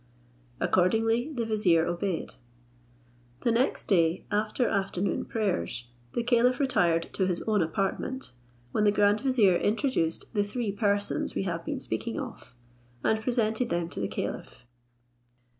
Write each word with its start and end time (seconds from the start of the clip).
Accordingly 0.59 1.31
the 1.31 1.45
vizier 1.45 1.85
obeyed. 1.85 2.33
The 3.41 3.51
next 3.51 3.83
day, 3.83 4.25
after 4.31 4.67
afternoon 4.67 5.25
prayers, 5.25 5.89
the 6.13 6.23
caliph 6.23 6.59
retired 6.59 7.13
to 7.13 7.27
his 7.27 7.43
own 7.43 7.61
apartment, 7.61 8.31
when 8.71 8.83
the 8.83 8.91
grand 8.91 9.21
vizier 9.21 9.57
introduced 9.57 10.25
the 10.33 10.43
three 10.43 10.71
persons 10.71 11.35
we 11.35 11.43
have 11.43 11.63
been 11.63 11.79
speaking 11.79 12.19
of, 12.19 12.55
and 13.03 13.19
presented 13.21 13.69
them 13.69 13.89
to 13.89 13.99
the 13.99 14.07
caliph. 14.07 14.65